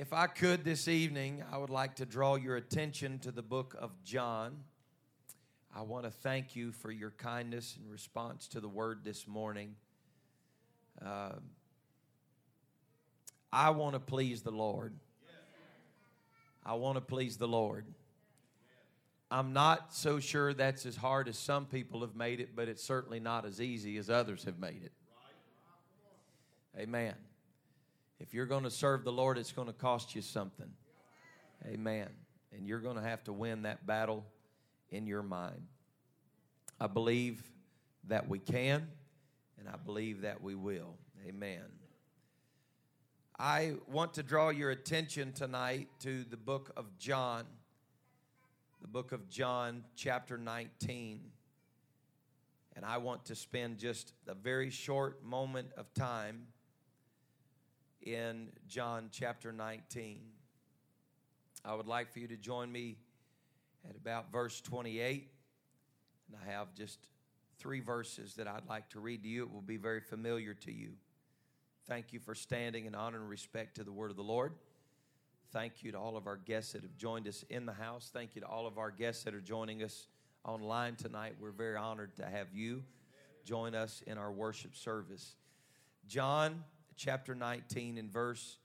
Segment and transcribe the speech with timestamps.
[0.00, 3.76] If I could this evening, I would like to draw your attention to the book
[3.78, 4.64] of John.
[5.76, 9.74] I want to thank you for your kindness in response to the word this morning.
[11.04, 11.32] Uh,
[13.52, 14.94] I want to please the Lord.
[16.64, 17.84] I want to please the Lord.
[19.30, 22.82] I'm not so sure that's as hard as some people have made it, but it's
[22.82, 24.92] certainly not as easy as others have made it.
[26.78, 27.16] Amen.
[28.20, 30.70] If you're going to serve the Lord, it's going to cost you something.
[31.66, 32.08] Amen.
[32.52, 34.24] And you're going to have to win that battle
[34.90, 35.62] in your mind.
[36.78, 37.42] I believe
[38.08, 38.86] that we can,
[39.58, 40.96] and I believe that we will.
[41.26, 41.64] Amen.
[43.38, 47.44] I want to draw your attention tonight to the book of John,
[48.82, 51.20] the book of John, chapter 19.
[52.76, 56.48] And I want to spend just a very short moment of time
[58.02, 60.20] in John chapter 19.
[61.64, 62.96] I would like for you to join me
[63.88, 65.28] at about verse 28.
[66.28, 66.98] And I have just
[67.58, 69.42] three verses that I'd like to read to you.
[69.42, 70.92] It will be very familiar to you.
[71.86, 74.52] Thank you for standing in honor and respect to the word of the Lord.
[75.52, 78.10] Thank you to all of our guests that have joined us in the house.
[78.12, 80.06] Thank you to all of our guests that are joining us
[80.44, 81.34] online tonight.
[81.40, 82.84] We're very honored to have you
[83.44, 85.34] join us in our worship service.
[86.06, 86.62] John
[87.00, 88.58] chapter 19 and verse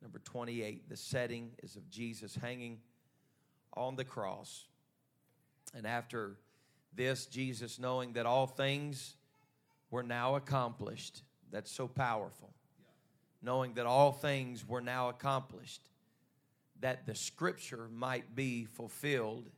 [0.00, 2.78] number 28, the setting is of Jesus hanging
[3.74, 4.66] on the cross.
[5.74, 6.36] And after
[6.94, 9.16] this, Jesus, knowing that all things
[9.90, 12.50] were now accomplished, that's so powerful
[13.42, 15.80] knowing that all things were now accomplished,
[16.80, 19.48] that the scripture might be fulfilled,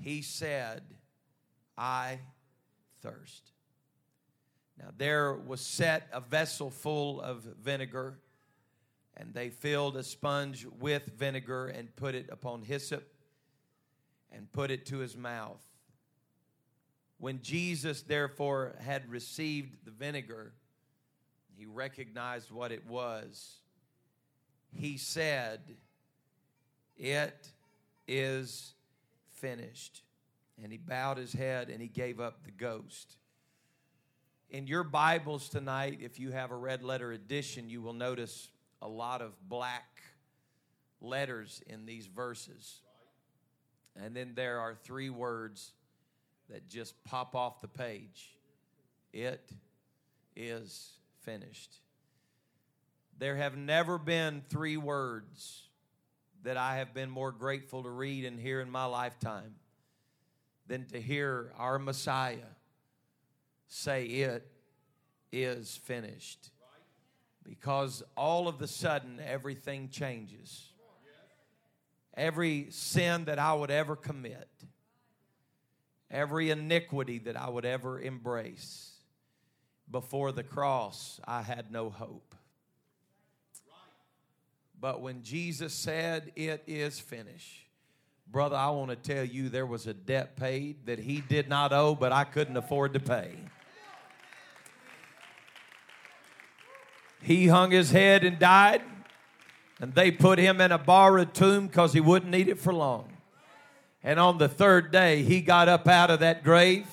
[0.00, 0.82] he said,
[1.76, 2.20] I
[3.02, 3.52] thirst.
[4.80, 8.18] Now there was set a vessel full of vinegar,
[9.16, 13.06] and they filled a sponge with vinegar and put it upon hyssop
[14.32, 15.62] and put it to his mouth.
[17.18, 20.54] When Jesus therefore had received the vinegar,
[21.58, 23.56] he recognized what it was.
[24.72, 25.60] He said,
[26.96, 27.48] It
[28.08, 28.72] is
[29.28, 30.02] finished.
[30.62, 33.16] And he bowed his head and he gave up the ghost.
[34.50, 38.48] In your Bibles tonight, if you have a red letter edition, you will notice
[38.82, 40.02] a lot of black
[41.00, 42.80] letters in these verses.
[43.94, 45.70] And then there are three words
[46.48, 48.34] that just pop off the page
[49.12, 49.52] It
[50.34, 51.76] is finished.
[53.20, 55.68] There have never been three words
[56.42, 59.54] that I have been more grateful to read and hear in my lifetime
[60.66, 62.48] than to hear our Messiah
[63.70, 64.46] say, It
[65.32, 66.50] is finished.
[67.42, 70.66] Because all of the sudden, everything changes.
[72.14, 74.48] Every sin that I would ever commit,
[76.10, 78.90] every iniquity that I would ever embrace,
[79.90, 82.34] before the cross, I had no hope.
[84.78, 87.66] But when Jesus said, It is finished,
[88.30, 91.72] brother, I want to tell you there was a debt paid that he did not
[91.72, 93.34] owe, but I couldn't afford to pay.
[97.22, 98.82] He hung his head and died,
[99.80, 103.12] and they put him in a borrowed tomb because he wouldn't need it for long.
[104.02, 106.86] And on the third day, he got up out of that grave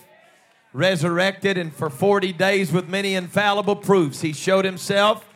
[0.78, 5.28] resurrected, and for 40 days with many infallible proofs, he showed himself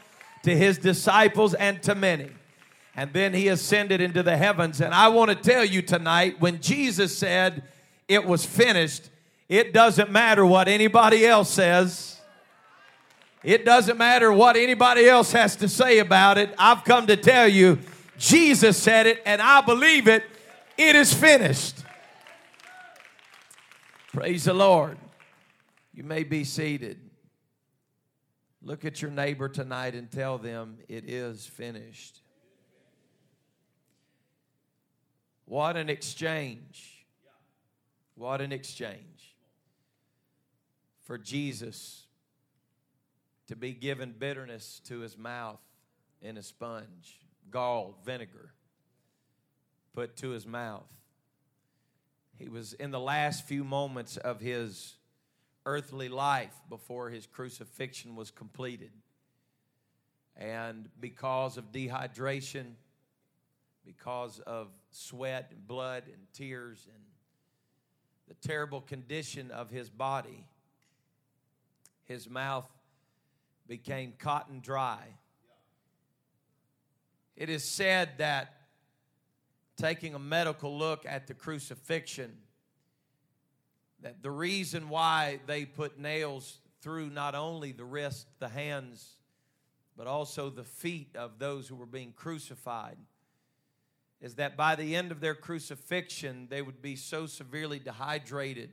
[0.43, 2.29] to his disciples and to many.
[2.95, 4.81] And then he ascended into the heavens.
[4.81, 7.63] And I want to tell you tonight when Jesus said
[8.07, 9.09] it was finished,
[9.49, 12.20] it doesn't matter what anybody else says.
[13.43, 16.53] It doesn't matter what anybody else has to say about it.
[16.57, 17.79] I've come to tell you,
[18.17, 20.23] Jesus said it, and I believe it.
[20.77, 21.83] It is finished.
[24.13, 24.97] Praise the Lord.
[25.93, 26.99] You may be seated.
[28.61, 32.21] Look at your neighbor tonight and tell them it is finished.
[35.45, 37.05] What an exchange.
[38.15, 39.35] What an exchange.
[41.03, 42.05] For Jesus
[43.51, 45.59] to be given bitterness to his mouth
[46.21, 47.19] in a sponge,
[47.49, 48.53] gall, vinegar,
[49.93, 50.87] put to his mouth.
[52.39, 54.95] He was in the last few moments of his
[55.65, 58.91] earthly life before his crucifixion was completed.
[60.37, 62.75] And because of dehydration,
[63.85, 67.03] because of sweat and blood and tears and
[68.29, 70.45] the terrible condition of his body,
[72.05, 72.69] his mouth
[73.67, 74.99] became cotton dry.
[77.35, 78.53] It is said that
[79.77, 82.37] taking a medical look at the crucifixion,
[84.01, 89.15] that the reason why they put nails through not only the wrist, the hands,
[89.97, 92.97] but also the feet of those who were being crucified
[94.21, 98.71] is that by the end of their crucifixion, they would be so severely dehydrated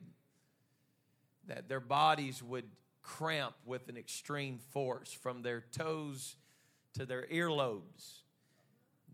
[1.47, 2.69] that their bodies would
[3.09, 6.37] cramp with an extreme force from their toes
[6.93, 8.21] to their earlobes.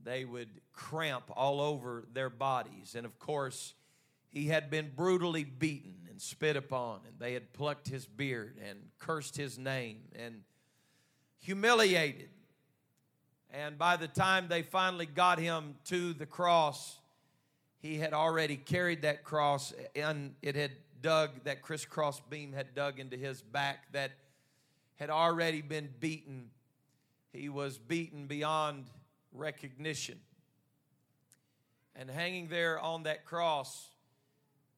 [0.03, 2.97] They would cramp all over their bodies.
[2.97, 3.75] And of course,
[4.31, 8.81] he had been brutally beaten and spit upon, and they had plucked his beard and
[8.99, 10.43] cursed his name and
[11.39, 12.31] humiliated.
[13.53, 16.99] And by the time they finally got him to the cross,
[17.79, 20.73] he had already carried that cross and it had
[21.05, 24.13] dug, that crisscross beam had dug into his back that
[24.97, 26.49] had already been beaten.
[27.31, 28.87] He was beaten beyond
[29.31, 30.19] recognition.
[31.95, 33.91] And hanging there on that cross,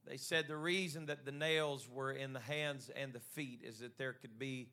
[0.04, 3.78] they said the reason that the nails were in the hands and the feet is
[3.78, 4.68] that there could be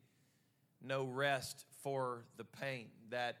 [0.82, 2.88] no rest for the pain.
[3.10, 3.36] That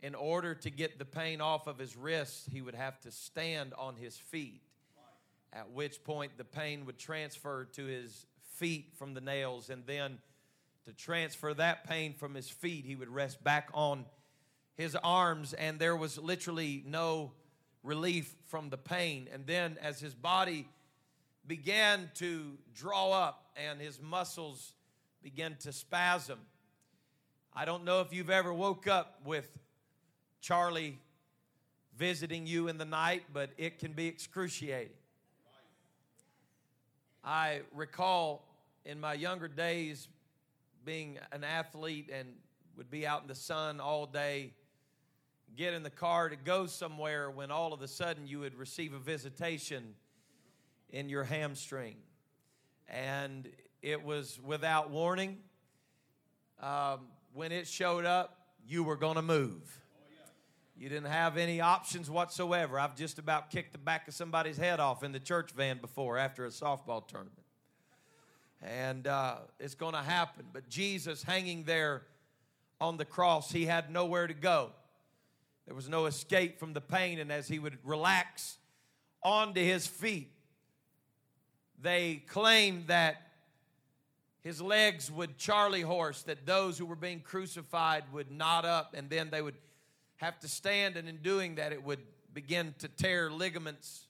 [0.00, 3.74] in order to get the pain off of his wrists, he would have to stand
[3.76, 4.62] on his feet,
[5.56, 8.26] at which point the pain would transfer to his
[8.56, 10.18] feet from the nails, and then
[10.84, 14.04] to transfer that pain from his feet, he would rest back on
[14.76, 17.32] his arms, and there was literally no
[17.82, 19.28] relief from the pain.
[19.32, 20.68] And then, as his body
[21.46, 24.74] began to draw up and his muscles
[25.22, 26.38] began to spasm,
[27.54, 29.48] I don't know if you've ever woke up with
[30.42, 30.98] Charlie
[31.96, 34.92] visiting you in the night, but it can be excruciating.
[37.28, 38.46] I recall
[38.84, 40.06] in my younger days
[40.84, 42.28] being an athlete and
[42.76, 44.52] would be out in the sun all day,
[45.56, 48.94] get in the car to go somewhere when all of a sudden you would receive
[48.94, 49.94] a visitation
[50.90, 51.96] in your hamstring.
[52.88, 53.48] And
[53.82, 55.38] it was without warning.
[56.62, 58.38] Um, when it showed up,
[58.68, 59.80] you were going to move.
[60.78, 62.78] You didn't have any options whatsoever.
[62.78, 66.18] I've just about kicked the back of somebody's head off in the church van before
[66.18, 67.32] after a softball tournament.
[68.62, 70.44] And uh, it's going to happen.
[70.52, 72.02] But Jesus hanging there
[72.78, 74.70] on the cross, he had nowhere to go.
[75.64, 77.20] There was no escape from the pain.
[77.20, 78.58] And as he would relax
[79.22, 80.30] onto his feet,
[81.80, 83.22] they claimed that
[84.42, 89.08] his legs would charley horse, that those who were being crucified would knot up, and
[89.08, 89.56] then they would
[90.16, 92.00] have to stand, and in doing that, it would
[92.32, 94.06] begin to tear ligaments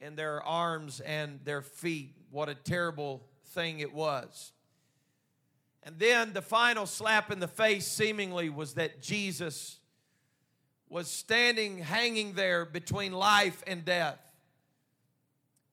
[0.00, 2.14] in their arms and their feet.
[2.30, 4.52] What a terrible thing it was.
[5.84, 9.78] And then the final slap in the face, seemingly, was that Jesus
[10.88, 14.20] was standing, hanging there between life and death.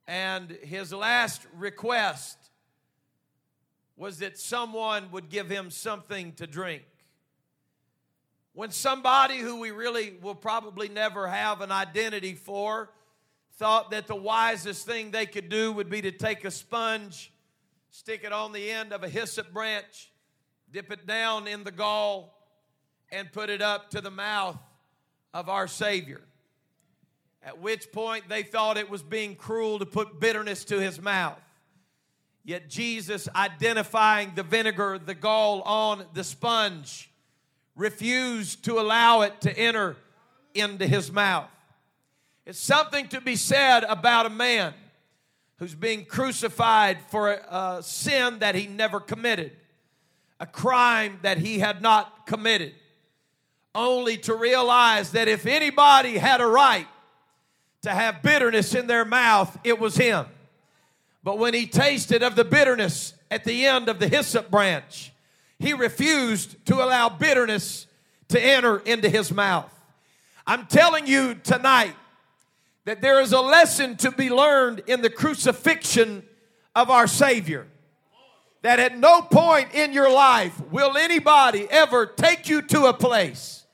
[0.08, 2.38] And his last request
[3.96, 6.84] was that someone would give him something to drink.
[8.54, 12.90] When somebody who we really will probably never have an identity for
[13.54, 17.32] thought that the wisest thing they could do would be to take a sponge,
[17.92, 20.12] stick it on the end of a hyssop branch,
[20.72, 22.36] dip it down in the gall,
[23.12, 24.58] and put it up to the mouth
[25.34, 26.22] of our Savior.
[27.44, 31.40] At which point they thought it was being cruel to put bitterness to his mouth.
[32.44, 37.09] Yet Jesus, identifying the vinegar, the gall on the sponge,
[37.80, 39.96] refused to allow it to enter
[40.54, 41.48] into his mouth.
[42.46, 44.74] It's something to be said about a man
[45.58, 49.54] who's being crucified for a, a sin that he never committed,
[50.40, 52.74] a crime that he had not committed,
[53.74, 56.88] only to realize that if anybody had a right
[57.84, 60.26] to have bitterness in their mouth, it was him.
[61.24, 65.14] But when he tasted of the bitterness at the end of the hyssop branch,
[65.60, 67.86] he refused to allow bitterness
[68.30, 69.74] to enter into his mouth.
[70.48, 71.96] I'm telling you tonight
[72.86, 76.24] that there is a lesson to be learned in the crucifixion
[76.76, 77.68] of our Savior.
[78.62, 83.66] That at no point in your life will anybody ever take you to a place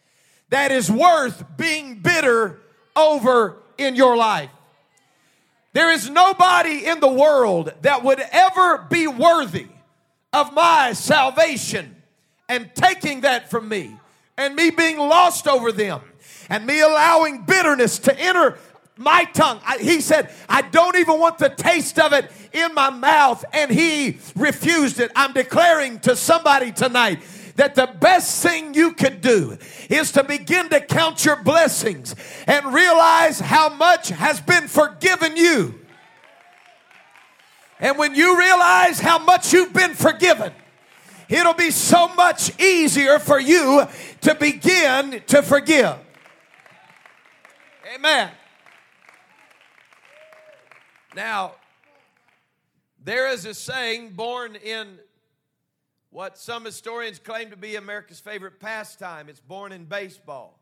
[0.49, 2.59] that is worth being bitter
[2.95, 4.49] over in your life.
[5.73, 9.67] There is nobody in the world that would ever be worthy
[10.35, 11.95] of my salvation
[12.49, 13.97] and taking that from me
[14.37, 16.01] and me being lost over them
[16.49, 18.57] and me allowing bitterness to enter
[18.97, 19.61] my tongue.
[19.65, 23.45] I, he said, I don't even want the taste of it in my mouth.
[23.53, 25.09] And he refused it.
[25.15, 27.21] I'm declaring to somebody tonight
[27.55, 29.57] that the best thing you could do
[29.89, 32.13] is to begin to count your blessings
[32.45, 35.84] and realize how much has been forgiven you.
[37.79, 40.53] And when you realize how much you've been forgiven,
[41.27, 43.85] it'll be so much easier for you
[44.21, 45.97] to begin to forgive.
[47.93, 48.31] Amen.
[51.15, 51.55] Now,
[53.03, 54.99] there is a saying born in
[56.09, 59.27] what some historians claim to be America's favorite pastime.
[59.29, 60.59] It's born in baseball.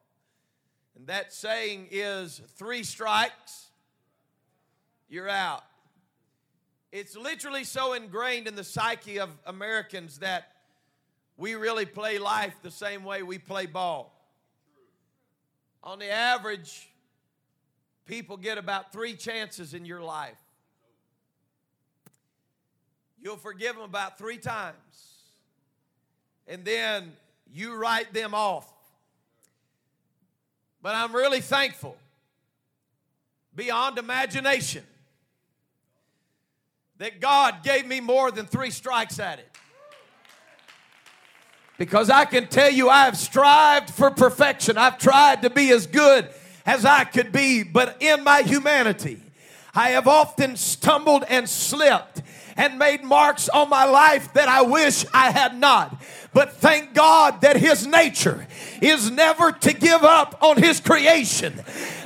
[0.96, 3.70] And that saying is three strikes,
[5.10, 5.63] you're out.
[6.93, 10.51] It's literally so ingrained in the psyche of Americans that
[11.38, 14.13] we really play life the same way we play ball.
[15.83, 16.88] On the average,
[18.05, 20.38] people get about three chances in your life.
[23.19, 24.75] You'll forgive them about three times.
[26.47, 27.13] And then
[27.51, 28.71] you write them off.
[30.83, 31.97] But I'm really thankful
[33.55, 34.83] beyond imagination
[37.00, 39.50] that God gave me more than three strikes at it.
[41.77, 44.77] Because I can tell you, I have strived for perfection.
[44.77, 46.29] I've tried to be as good
[46.65, 49.19] as I could be, but in my humanity,
[49.73, 52.21] I have often stumbled and slipped
[52.55, 56.00] and made marks on my life that I wish I had not.
[56.31, 58.47] But thank God that His nature
[58.81, 61.59] is never to give up on His creation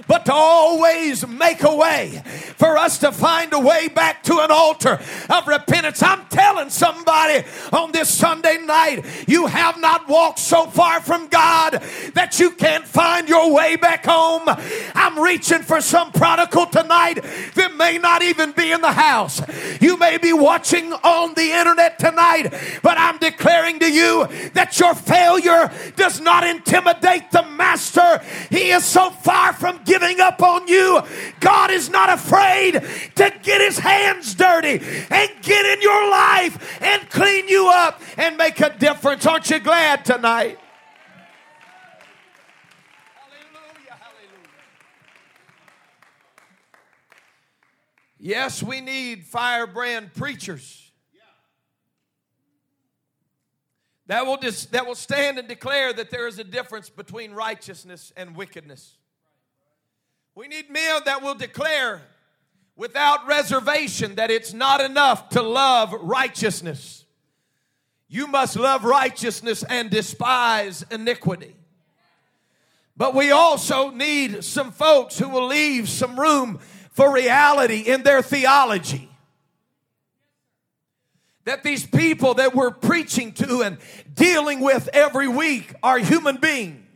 [0.08, 2.22] but to always make a way
[2.56, 5.00] for us to find a way back to an altar
[5.30, 6.02] of repentance.
[6.02, 11.82] I'm telling somebody on this Sunday night, you have not walked so far from God
[12.14, 14.44] that you can't find your way back home.
[14.96, 17.24] I'm reaching for some prodigal tonight
[17.56, 19.42] that may not even be in the house.
[19.82, 24.96] You may be watching on the internet tonight, but I'm declaring to you that your
[24.96, 28.22] failure does not intimidate the master.
[28.50, 31.02] He is so far from giving giving up on you,
[31.40, 37.10] God is not afraid to get his hands dirty and get in your life and
[37.10, 39.26] clean you up and make a difference.
[39.26, 40.60] Aren't you glad tonight?
[48.20, 50.92] Yes, we need firebrand preachers.
[54.08, 58.14] That will, just, that will stand and declare that there is a difference between righteousness
[58.16, 58.98] and wickedness.
[60.38, 62.00] We need men that will declare
[62.76, 67.06] without reservation that it's not enough to love righteousness.
[68.08, 71.56] You must love righteousness and despise iniquity.
[72.96, 76.60] But we also need some folks who will leave some room
[76.92, 79.10] for reality in their theology.
[81.46, 83.80] That these people that we're preaching to and
[84.14, 86.87] dealing with every week are human beings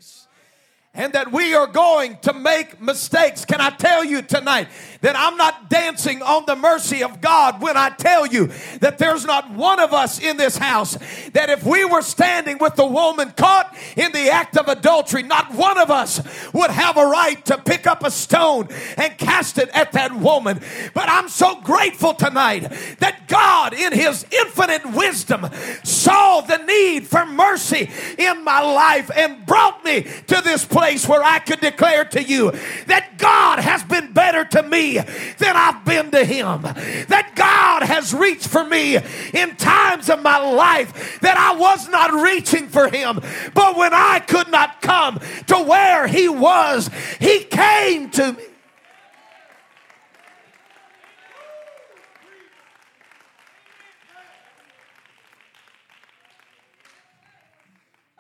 [0.93, 3.45] and that we are going to make mistakes.
[3.45, 4.67] Can I tell you tonight
[5.01, 8.48] that I'm not dancing on the mercy of God when I tell you
[8.79, 10.98] that there's not one of us in this house
[11.34, 15.53] that if we were standing with the woman caught in the act of adultery, not
[15.53, 16.22] one of us
[16.53, 18.67] would have a right to pick up a stone
[18.98, 20.62] and cast it at that woman.
[20.93, 25.48] But I'm so grateful tonight that God, in His infinite wisdom,
[25.84, 31.24] saw the need for mercy in my life and brought me to this place where
[31.24, 32.51] I could declare to you
[32.86, 36.62] that God has been better to me than I've been to Him.
[36.63, 38.98] That God has reached for me
[39.33, 43.19] in times of my life that I was not reaching for Him.
[43.53, 48.43] But when I could not come to where He was, He came to me.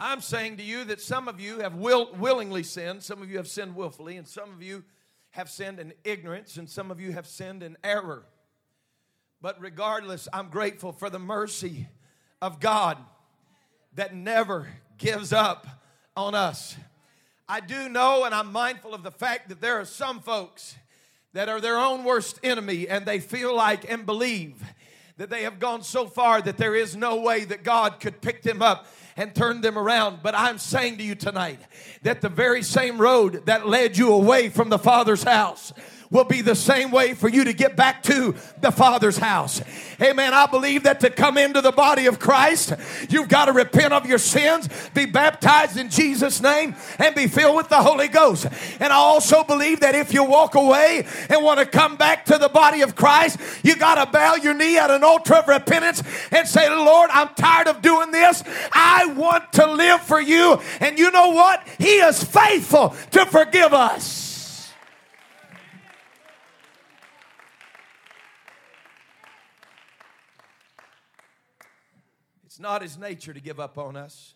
[0.03, 3.37] I'm saying to you that some of you have will, willingly sinned, some of you
[3.37, 4.83] have sinned willfully, and some of you
[5.31, 8.25] have sinned in ignorance, and some of you have sinned in error.
[9.41, 11.87] But regardless, I'm grateful for the mercy
[12.41, 12.97] of God
[13.95, 15.67] that never gives up
[16.15, 16.75] on us.
[17.47, 20.75] I do know, and I'm mindful of the fact that there are some folks
[21.33, 24.61] that are their own worst enemy, and they feel like and believe
[25.17, 28.41] that they have gone so far that there is no way that God could pick
[28.43, 30.19] them up and turn them around.
[30.23, 31.59] But I'm saying to you tonight
[32.03, 35.73] that the very same road that led you away from the Father's house
[36.11, 39.61] will be the same way for you to get back to the Father's house.
[40.01, 40.33] Amen.
[40.33, 42.73] I believe that to come into the body of Christ,
[43.09, 47.55] you've got to repent of your sins, be baptized in Jesus' name, and be filled
[47.55, 48.45] with the Holy Ghost.
[48.79, 52.37] And I also believe that if you walk away and want to come back to
[52.37, 56.03] the body of Christ, you got to bow your knee at an altar of repentance
[56.31, 58.43] and say, Lord, I'm tired of doing this.
[58.73, 60.59] I want to live for you.
[60.81, 61.65] And you know what?
[61.77, 64.31] He is faithful to forgive us.
[72.50, 74.35] It's not his nature to give up on us.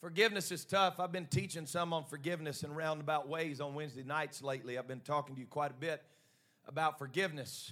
[0.00, 0.98] Forgiveness is tough.
[0.98, 4.76] I've been teaching some on forgiveness in roundabout ways on Wednesday nights lately.
[4.76, 6.02] I've been talking to you quite a bit
[6.66, 7.70] about forgiveness.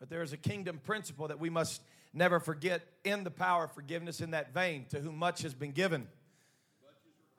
[0.00, 3.72] But there is a kingdom principle that we must never forget in the power of
[3.72, 4.86] forgiveness in that vein.
[4.90, 6.08] To whom much has been given,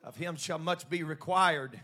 [0.02, 1.78] of him shall much be required.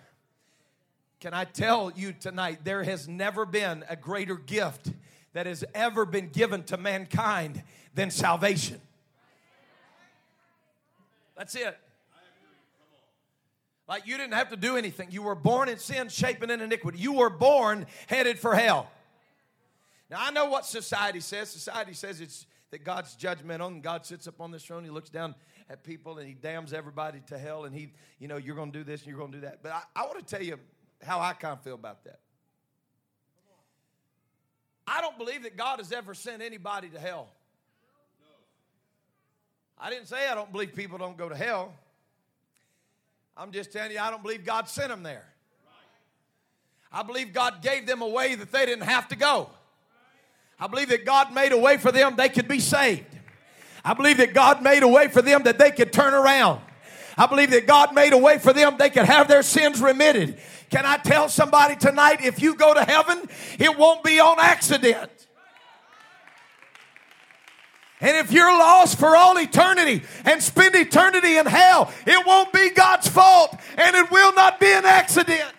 [1.21, 4.93] Can I tell you tonight, there has never been a greater gift
[5.39, 7.63] that has ever been given to mankind
[7.95, 8.81] than salvation.
[11.37, 11.79] That's it.
[13.87, 15.13] Like you didn't have to do anything.
[15.13, 16.99] You were born in sin, shaping in iniquity.
[16.99, 18.91] You were born headed for hell.
[20.11, 21.51] Now I know what society says.
[21.51, 24.83] Society says it's that God's judgmental and God sits up on this throne.
[24.83, 25.37] He looks down
[25.71, 28.79] at people and he damns everybody to hell and he, you know, you're going to
[28.79, 29.63] do this and you're going to do that.
[29.63, 30.59] But I, I want to tell you
[31.01, 32.19] how I kind of feel about that.
[34.89, 37.29] I don't believe that God has ever sent anybody to hell.
[39.79, 41.73] I didn't say I don't believe people don't go to hell.
[43.37, 45.25] I'm just telling you, I don't believe God sent them there.
[46.91, 49.51] I believe God gave them a way that they didn't have to go.
[50.59, 53.05] I believe that God made a way for them they could be saved.
[53.85, 56.61] I believe that God made a way for them that they could turn around.
[57.17, 60.41] I believe that God made a way for them they could have their sins remitted.
[60.71, 65.11] Can I tell somebody tonight if you go to heaven, it won't be on accident.
[68.01, 72.71] And if you're lost for all eternity and spend eternity in hell, it won't be
[72.71, 75.53] God's fault and it will not be an accident.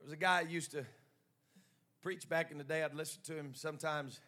[0.00, 0.84] There was a guy who used to
[2.02, 2.82] preach back in the day.
[2.82, 4.20] I'd listen to him sometimes.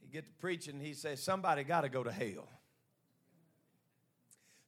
[0.00, 2.48] He'd get to preaching and he'd say, Somebody got to go to hell.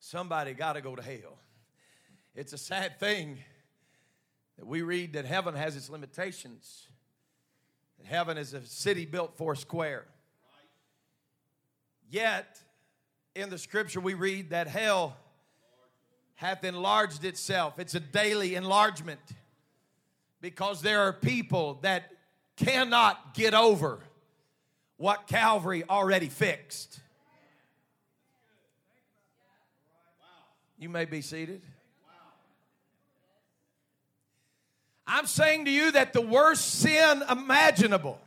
[0.00, 1.38] Somebody got to go to hell.
[2.34, 3.38] It's a sad thing
[4.56, 6.86] that we read that heaven has its limitations.
[7.98, 10.04] That heaven is a city built four square.
[12.10, 12.60] Yet,
[13.34, 15.16] in the scripture, we read that hell
[16.36, 17.78] hath enlarged itself.
[17.78, 19.20] It's a daily enlargement
[20.40, 22.12] because there are people that
[22.56, 23.98] cannot get over
[24.96, 27.00] what Calvary already fixed.
[30.78, 31.60] You may be seated.
[35.06, 38.20] I'm saying to you that the worst sin imaginable,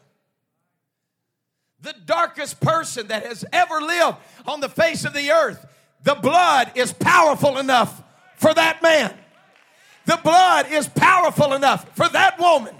[1.82, 5.66] the darkest person that has ever lived on the face of the earth,
[6.04, 8.04] the blood is powerful enough
[8.36, 9.14] for that man.
[10.06, 12.76] The blood is powerful enough for that woman.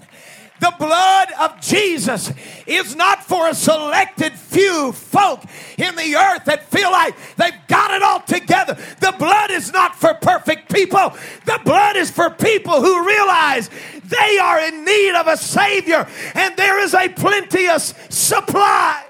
[0.62, 2.32] The blood of Jesus
[2.68, 5.44] is not for a selected few folk
[5.76, 8.76] in the earth that feel like they've got it all together.
[9.00, 11.18] The blood is not for perfect people.
[11.46, 13.72] The blood is for people who realize
[14.04, 19.04] they are in need of a Savior and there is a plenteous supply.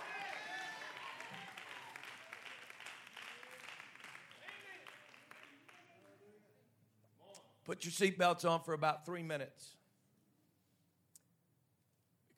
[7.65, 9.75] Put your seatbelts on for about three minutes.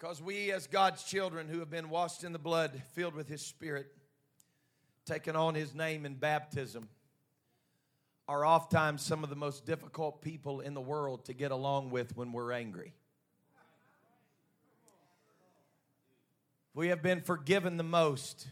[0.04, 3.42] Because we, as God's children who have been washed in the blood, filled with His
[3.42, 3.88] Spirit,
[5.06, 6.89] taken on His name in baptism,
[8.28, 12.18] are oftentimes some of the most difficult people in the world to get along with
[12.18, 12.92] when we're angry.
[16.74, 18.46] We have been forgiven the most,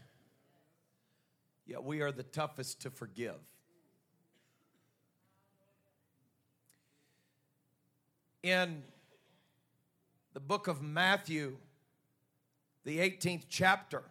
[1.66, 3.36] yet we are the toughest to forgive.
[8.42, 8.84] In
[10.34, 11.56] the book of Matthew,
[12.84, 14.02] the 18th chapter,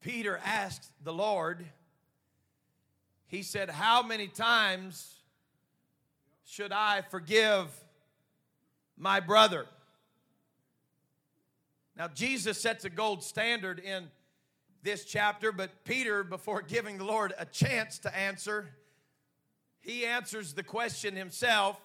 [0.00, 1.66] Peter asked the Lord,
[3.26, 5.16] he said, How many times
[6.46, 7.68] should I forgive
[8.96, 9.66] my brother?
[11.96, 14.08] Now, Jesus sets a gold standard in
[14.82, 18.68] this chapter, but Peter, before giving the Lord a chance to answer,
[19.80, 21.80] he answers the question himself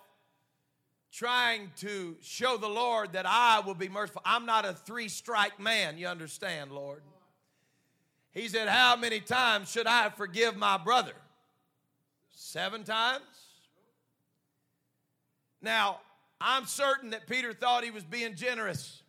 [1.11, 4.21] trying to show the Lord that I will be merciful.
[4.25, 7.01] I'm not a three strike man, you understand, Lord.
[8.31, 11.13] He said, How many times should I forgive my brother?
[12.33, 13.21] Seven times?
[15.61, 15.99] Now,
[16.39, 19.03] I'm certain that Peter thought he was being generous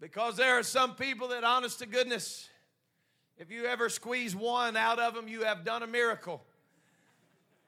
[0.00, 2.48] because there are some people that, honest to goodness,
[3.38, 6.42] if you ever squeeze one out of them, you have done a miracle.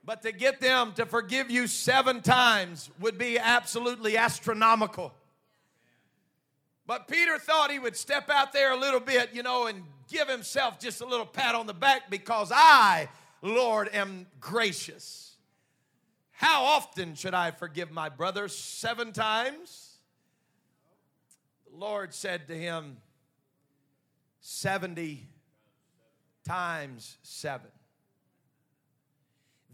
[0.07, 5.12] But to get them to forgive you seven times would be absolutely astronomical.
[6.87, 10.29] But Peter thought he would step out there a little bit, you know, and give
[10.29, 13.09] himself just a little pat on the back because I,
[13.42, 15.35] Lord, am gracious.
[16.31, 18.47] How often should I forgive my brother?
[18.47, 19.97] Seven times?
[21.69, 22.99] The Lord said to him,
[24.40, 25.27] 70
[26.45, 27.71] times seven.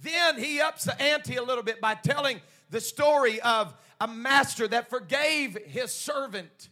[0.03, 4.67] Then he ups the ante a little bit by telling the story of a master
[4.69, 6.69] that forgave his servant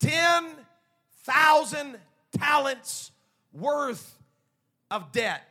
[0.00, 1.98] 10,000
[2.36, 3.12] talents
[3.52, 4.18] worth
[4.90, 5.42] of debt.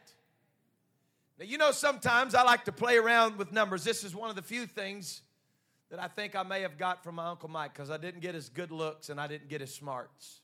[1.40, 3.84] Now, you know, sometimes I like to play around with numbers.
[3.84, 5.22] This is one of the few things
[5.90, 8.36] that I think I may have got from my Uncle Mike because I didn't get
[8.36, 10.42] his good looks and I didn't get his smarts.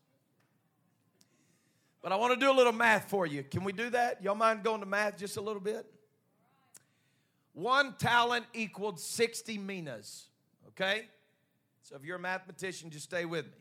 [2.01, 3.43] But I want to do a little math for you.
[3.43, 4.23] Can we do that?
[4.23, 5.85] Y'all mind going to math just a little bit?
[7.53, 10.27] One talent equaled 60 minas,
[10.69, 11.05] okay?
[11.83, 13.51] So if you're a mathematician, just stay with me.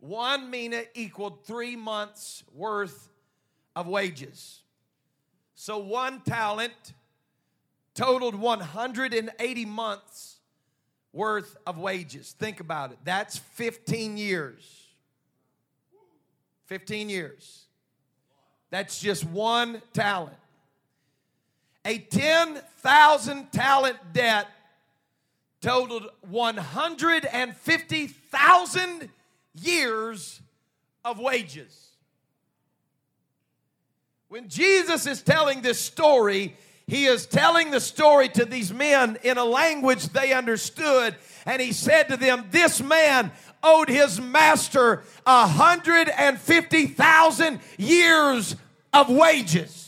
[0.00, 3.10] One mina equaled three months worth
[3.74, 4.62] of wages.
[5.54, 6.72] So one talent
[7.94, 10.38] totaled 180 months
[11.12, 12.34] worth of wages.
[12.38, 12.98] Think about it.
[13.04, 14.86] That's 15 years.
[16.66, 17.64] 15 years.
[18.70, 20.36] That's just one talent.
[21.88, 24.46] A 10,000 talent debt
[25.62, 29.08] totaled 150,000
[29.54, 30.42] years
[31.02, 31.92] of wages.
[34.28, 36.54] When Jesus is telling this story,
[36.86, 41.16] he is telling the story to these men in a language they understood.
[41.46, 48.56] And he said to them, This man owed his master 150,000 years
[48.92, 49.87] of wages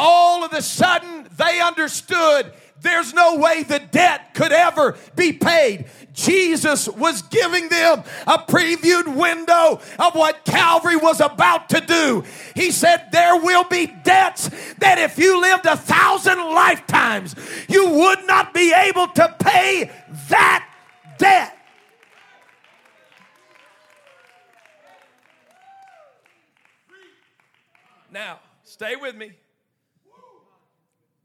[0.00, 5.84] all of a sudden they understood there's no way the debt could ever be paid.
[6.14, 12.24] Jesus was giving them a previewed window of what Calvary was about to do.
[12.56, 17.36] He said, There will be debts that if you lived a thousand lifetimes,
[17.68, 19.90] you would not be able to pay
[20.30, 20.66] that
[21.18, 21.56] debt.
[28.10, 29.32] Now, stay with me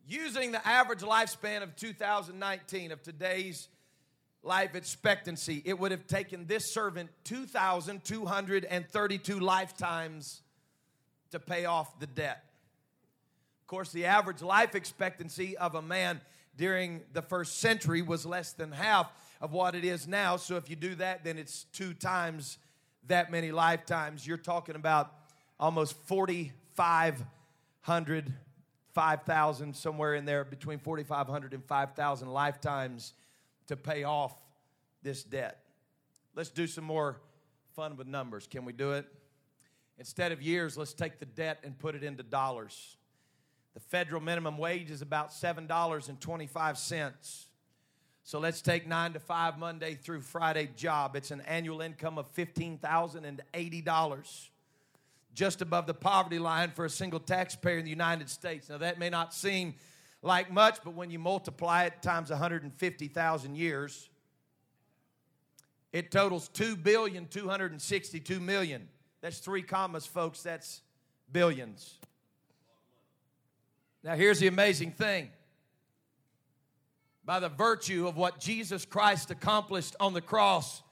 [0.07, 3.67] using the average lifespan of 2019 of today's
[4.43, 10.41] life expectancy, it would have taken this servant 2,232 lifetimes
[11.31, 12.43] to pay off the debt.
[13.61, 16.21] Of course, the average life expectancy of a man
[16.55, 20.37] during the first century was less than half of what it is now.
[20.37, 22.57] So if you do that, then it's two times
[23.07, 24.25] that many lifetimes.
[24.25, 25.13] You're talking about
[25.59, 28.33] almost 4,500
[28.95, 33.13] 5,000, somewhere in there between 4,500 and 5,000 lifetimes
[33.67, 34.33] to pay off
[35.03, 35.59] this debt.
[36.33, 37.21] Let's do some more
[37.75, 38.47] fun with numbers.
[38.47, 39.05] Can we do it?
[39.99, 42.95] Instead of years, let's take the debt and put it into dollars.
[43.73, 47.45] The federal minimum wage is about $7.25.
[48.23, 51.17] So let's take 9 to 5 Monday through Friday job.
[51.17, 54.49] It's an annual income of $15,080
[55.35, 58.69] just above the poverty line for a single taxpayer in the United States.
[58.69, 59.75] Now, that may not seem
[60.21, 64.09] like much, but when you multiply it times 150,000 years,
[65.91, 68.87] it totals 2 billion 262 million.
[69.21, 70.41] That's three commas, folks.
[70.41, 70.81] That's
[71.31, 71.99] billions.
[74.03, 75.29] Now, here's the amazing thing.
[77.25, 80.83] By the virtue of what Jesus Christ accomplished on the cross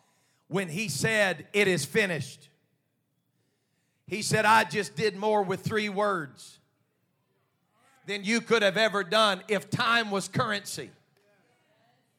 [0.47, 2.49] when he said, It is finished
[4.07, 6.59] he said, I just did more with three words
[8.05, 10.91] than you could have ever done if time was currency.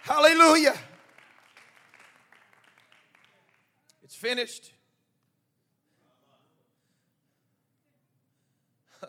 [0.08, 0.78] Hallelujah.
[4.04, 4.72] It's finished.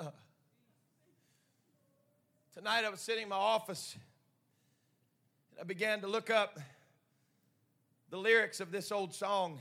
[2.54, 3.94] Tonight I was sitting in my office
[5.50, 6.58] and I began to look up
[8.08, 9.60] the lyrics of this old song.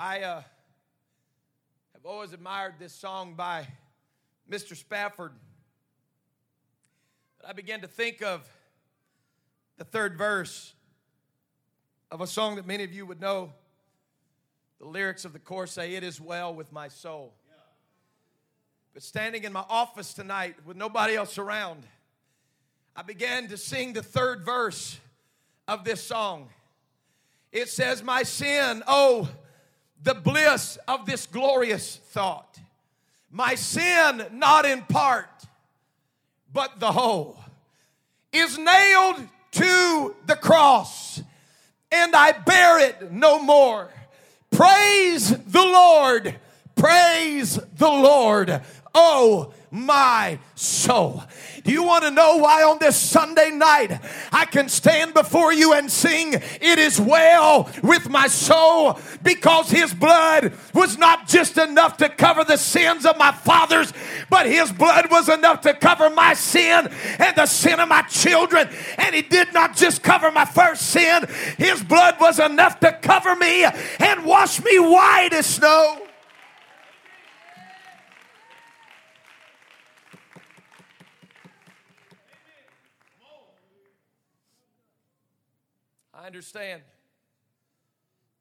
[0.00, 0.42] I uh,
[1.92, 3.68] have always admired this song by
[4.50, 4.74] Mr.
[4.74, 5.30] Spafford.
[7.40, 8.48] But I began to think of
[9.76, 10.74] the third verse
[12.10, 13.52] of a song that many of you would know.
[14.80, 17.34] The lyrics of the chorus say, It is well with my soul.
[18.94, 21.84] But standing in my office tonight with nobody else around,
[22.96, 24.98] I began to sing the third verse
[25.68, 26.48] of this song.
[27.52, 29.28] It says, My sin, oh,
[30.02, 32.58] the bliss of this glorious thought.
[33.30, 35.44] My sin, not in part,
[36.52, 37.38] but the whole,
[38.32, 41.22] is nailed to the cross,
[41.90, 43.90] and I bear it no more.
[44.50, 46.34] Praise the Lord,
[46.76, 48.60] praise the Lord.
[49.00, 51.22] Oh, my soul.
[51.62, 54.00] Do you want to know why on this Sunday night
[54.32, 58.98] I can stand before you and sing, It is well with my soul?
[59.22, 63.92] Because His blood was not just enough to cover the sins of my fathers,
[64.28, 66.88] but His blood was enough to cover my sin
[67.20, 68.68] and the sin of my children.
[68.96, 71.24] And He did not just cover my first sin,
[71.56, 76.02] His blood was enough to cover me and wash me white as snow.
[86.17, 86.82] I understand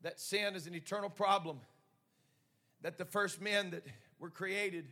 [0.02, 1.62] that sin is an eternal problem,
[2.82, 3.86] that the first men that
[4.20, 4.86] were created,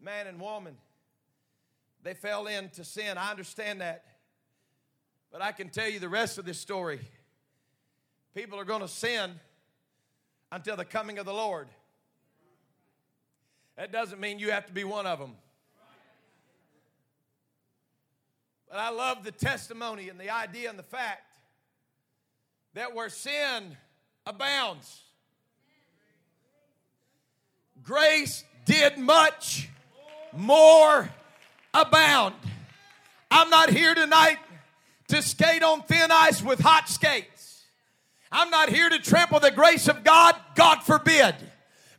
[0.00, 0.76] man and woman,
[2.02, 3.18] they fell into sin.
[3.18, 4.04] I understand that.
[5.30, 7.00] But I can tell you the rest of this story.
[8.34, 9.32] People are going to sin
[10.50, 11.68] until the coming of the Lord.
[13.76, 15.34] That doesn't mean you have to be one of them.
[18.70, 21.25] But I love the testimony and the idea and the fact
[22.76, 23.74] that where sin
[24.26, 25.00] abounds,
[27.82, 29.70] grace did much
[30.34, 31.08] more
[31.72, 32.34] abound.
[33.30, 34.36] I'm not here tonight
[35.08, 37.64] to skate on thin ice with hot skates.
[38.30, 41.34] I'm not here to trample the grace of God, God forbid.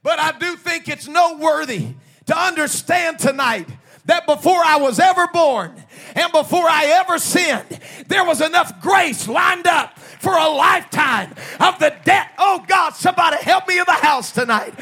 [0.04, 1.88] But I do think it's noteworthy
[2.28, 3.68] to understand tonight
[4.06, 5.74] that before I was ever born
[6.14, 11.80] and before I ever sinned, there was enough grace lined up for a lifetime of
[11.80, 12.32] the debt.
[12.38, 14.74] Oh God, somebody help me in the house tonight.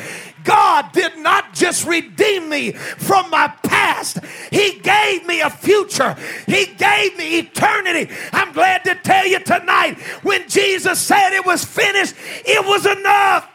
[0.43, 4.19] God did not just redeem me from my past,
[4.51, 8.13] He gave me a future, He gave me eternity.
[8.31, 13.49] I'm glad to tell you tonight when Jesus said it was finished, it was enough.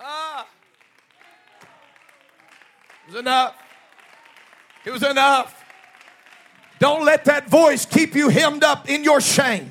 [0.00, 0.46] Ah.
[3.06, 3.54] It was enough.
[4.84, 5.57] It was enough.
[6.78, 9.68] Don't let that voice keep you hemmed up in your shame.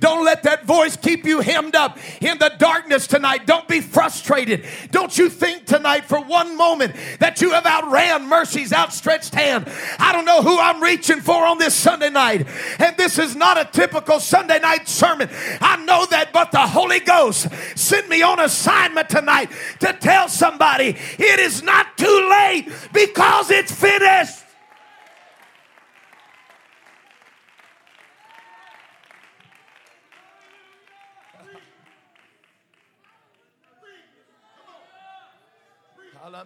[0.00, 3.46] Don't let that voice keep you hemmed up in the darkness tonight.
[3.46, 4.64] Don't be frustrated.
[4.90, 9.70] Don't you think tonight for one moment that you have outran mercy's outstretched hand.
[9.98, 12.46] I don't know who I'm reaching for on this Sunday night.
[12.78, 15.30] And this is not a typical Sunday night sermon.
[15.60, 20.96] I know that, but the Holy Ghost sent me on assignment tonight to tell somebody
[21.18, 24.45] it is not too late because it's finished.
[36.38, 36.44] Ah.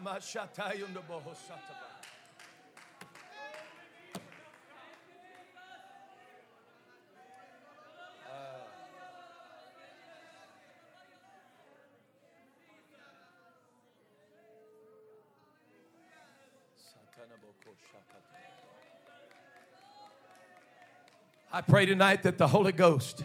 [21.53, 23.25] I pray tonight that the Holy Ghost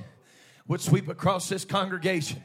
[0.68, 2.42] would sweep across this congregation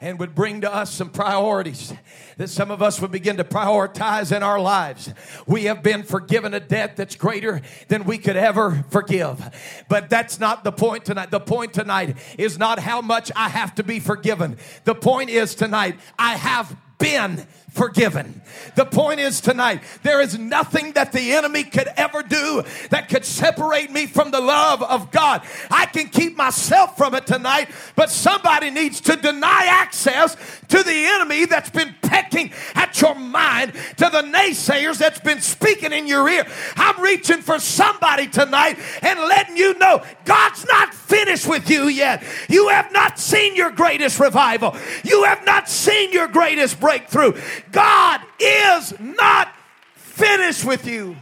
[0.00, 1.92] and would bring to us some priorities
[2.36, 5.12] that some of us would begin to prioritize in our lives.
[5.46, 9.84] We have been forgiven a debt that's greater than we could ever forgive.
[9.88, 11.30] But that's not the point tonight.
[11.30, 14.58] The point tonight is not how much I have to be forgiven.
[14.84, 18.40] The point is tonight, I have been forgiven.
[18.76, 23.24] The point is tonight, there is nothing that the enemy could ever do that could
[23.24, 25.42] separate me from the love of God.
[25.70, 30.36] I can keep myself from it tonight, but somebody needs to deny access
[30.68, 35.92] to the enemy that's been pecking at your mind, to the naysayers that's been speaking
[35.92, 36.46] in your ear.
[36.76, 42.22] I'm reaching for somebody tonight and letting you know God's not finished with you yet.
[42.48, 44.76] You have not seen your greatest revival.
[45.02, 47.40] You have not seen your greatest breakthrough.
[47.74, 49.52] God is not
[49.96, 51.16] finished with you.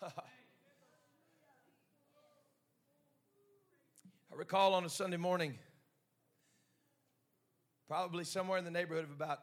[0.02, 0.08] I
[4.34, 5.58] recall on a Sunday morning,
[7.86, 9.40] probably somewhere in the neighborhood of about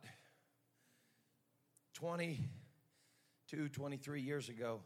[1.94, 4.82] 22, 23 years ago,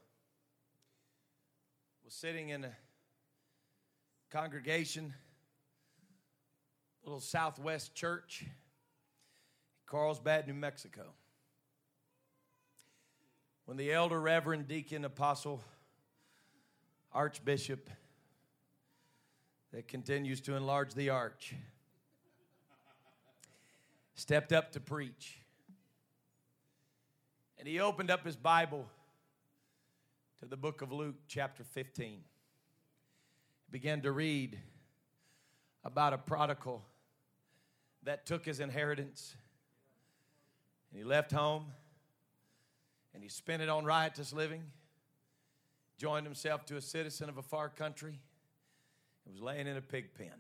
[2.12, 2.72] was sitting in a
[4.32, 5.14] congregation,
[7.06, 8.44] little Southwest church,
[9.86, 11.04] Carlsbad, New Mexico.
[13.64, 15.64] When the elder, reverend, deacon, apostle,
[17.14, 17.90] archbishop
[19.72, 21.54] that continues to enlarge the arch
[24.16, 25.40] stepped up to preach.
[27.58, 28.90] And he opened up his Bible
[30.42, 32.08] to the book of Luke, chapter 15.
[32.14, 32.22] He
[33.70, 34.58] began to read
[35.84, 36.84] about a prodigal
[38.02, 39.36] that took his inheritance
[40.90, 41.68] and he left home
[43.14, 44.64] and he spent it on riotous living,
[46.00, 48.20] joined himself to a citizen of a far country,
[49.26, 50.34] and was laying in a pig pen.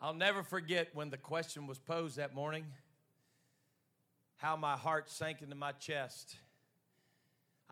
[0.00, 2.64] I'll never forget when the question was posed that morning
[4.36, 6.36] how my heart sank into my chest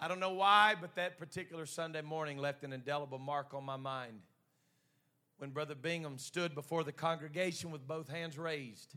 [0.03, 3.77] I don't know why, but that particular Sunday morning left an indelible mark on my
[3.77, 4.21] mind.
[5.37, 8.95] When Brother Bingham stood before the congregation with both hands raised,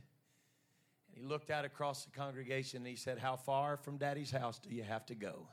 [1.07, 4.59] and he looked out across the congregation and he said, How far from Daddy's house
[4.59, 5.47] do you have to go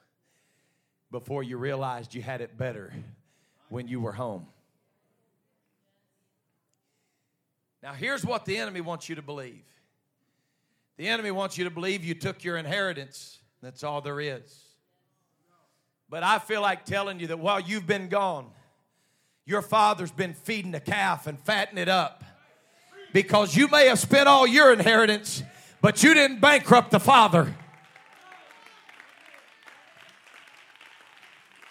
[1.11, 2.93] before you realized you had it better
[3.71, 4.47] when you were home?
[7.83, 9.65] Now, here's what the enemy wants you to believe
[10.97, 13.39] the enemy wants you to believe you took your inheritance.
[13.63, 14.70] That's all there is.
[16.11, 18.47] But I feel like telling you that while you've been gone,
[19.47, 22.25] your father's been feeding the calf and fattening it up.
[23.13, 25.45] Because you may have spent all your inheritance,
[25.81, 27.55] but you didn't bankrupt the father.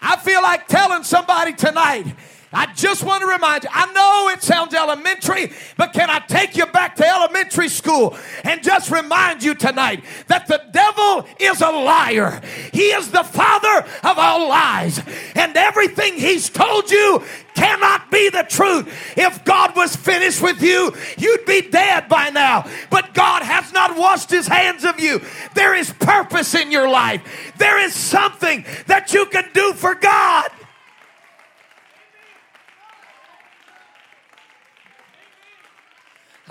[0.01, 2.07] I feel like telling somebody tonight
[2.51, 6.57] I just want to remind you, I know it sounds elementary, but can I take
[6.57, 11.69] you back to elementary school and just remind you tonight that the devil is a
[11.69, 12.41] liar.
[12.73, 14.99] He is the father of all lies.
[15.35, 18.87] And everything he's told you cannot be the truth.
[19.15, 22.67] If God was finished with you, you'd be dead by now.
[22.89, 25.21] But God has not washed his hands of you.
[25.53, 27.53] There is purpose in your life.
[27.57, 30.49] There is something that you can do for God.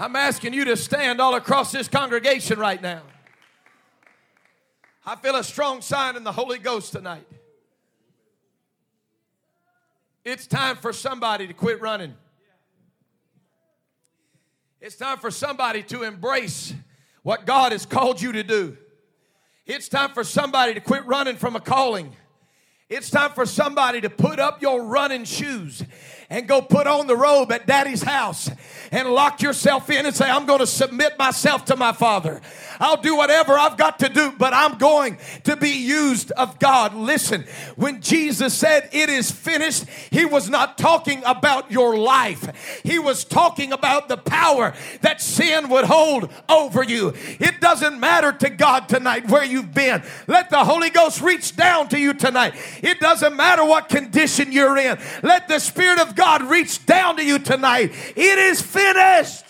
[0.01, 3.03] I'm asking you to stand all across this congregation right now.
[5.05, 7.27] I feel a strong sign in the Holy Ghost tonight.
[10.25, 12.15] It's time for somebody to quit running.
[14.81, 16.75] It's time for somebody to embrace
[17.25, 18.77] what God has called you to do.
[19.67, 22.15] It's time for somebody to quit running from a calling.
[22.89, 25.83] It's time for somebody to put up your running shoes
[26.31, 28.51] and go put on the robe at daddy's house
[28.93, 32.41] and lock yourself in and say, I'm going to submit myself to my father.
[32.81, 36.95] I'll do whatever I've got to do, but I'm going to be used of God.
[36.95, 37.45] Listen,
[37.77, 42.83] when Jesus said it is finished, he was not talking about your life.
[42.85, 47.15] He was talking about the power that sin would hold over you.
[47.41, 50.03] It doesn't matter to God tonight where you've been.
[50.27, 52.55] Let the Holy Ghost reach down to you tonight.
[52.83, 54.99] It doesn't matter what condition you're in.
[55.23, 57.93] Let the Spirit of God reach down to you tonight.
[58.17, 59.48] It is finished.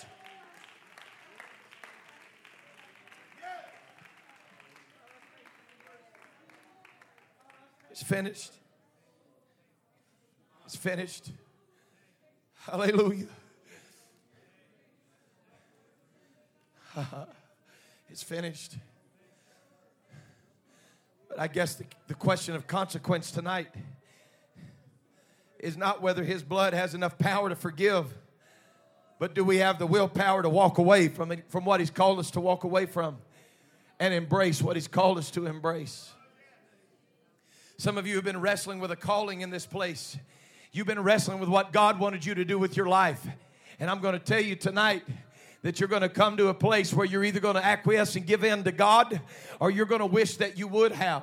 [7.99, 8.53] It's finished.
[10.65, 11.33] It's finished.
[12.61, 13.27] Hallelujah.
[18.09, 18.77] it's finished.
[21.29, 23.75] But I guess the, the question of consequence tonight
[25.59, 28.07] is not whether his blood has enough power to forgive,
[29.19, 32.21] but do we have the willpower to walk away from, it, from what he's called
[32.21, 33.17] us to walk away from
[33.99, 36.13] and embrace what he's called us to embrace?
[37.81, 40.19] Some of you have been wrestling with a calling in this place.
[40.73, 43.25] You've been wrestling with what God wanted you to do with your life.
[43.79, 45.05] And I'm going to tell you tonight
[45.63, 48.27] that you're going to come to a place where you're either going to acquiesce and
[48.27, 49.21] give in to God
[49.61, 51.23] or you're going to wish that you would have.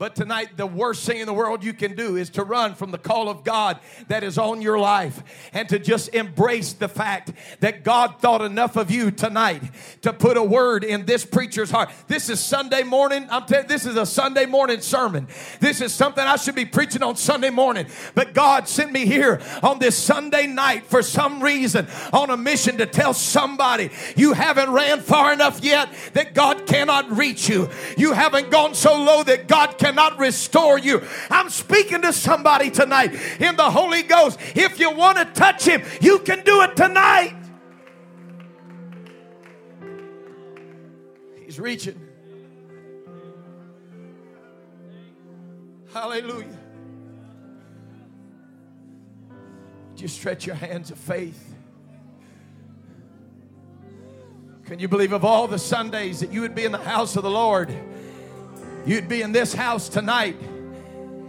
[0.00, 2.90] But tonight, the worst thing in the world you can do is to run from
[2.90, 3.78] the call of God
[4.08, 5.22] that is on your life
[5.52, 9.62] and to just embrace the fact that God thought enough of you tonight
[10.00, 11.90] to put a word in this preacher's heart.
[12.08, 13.26] This is Sunday morning.
[13.30, 15.28] I'm telling this is a Sunday morning sermon.
[15.60, 17.84] This is something I should be preaching on Sunday morning.
[18.14, 22.78] But God sent me here on this Sunday night for some reason on a mission
[22.78, 27.68] to tell somebody you haven't ran far enough yet that God cannot reach you.
[27.98, 31.02] You haven't gone so low that God can cannot restore you.
[31.30, 34.38] I'm speaking to somebody tonight in the Holy Ghost.
[34.54, 37.34] If you want to touch Him, you can do it tonight.
[41.44, 42.00] He's reaching.
[45.92, 46.46] Hallelujah.
[49.96, 51.52] Just stretch your hands of faith.
[54.66, 57.24] Can you believe of all the Sundays that you would be in the house of
[57.24, 57.74] the Lord?
[58.86, 60.36] You'd be in this house tonight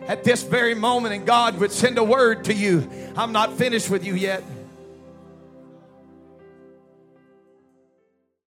[0.08, 2.90] at this very moment, and God would send a word to you.
[3.16, 4.44] I'm not finished with you yet.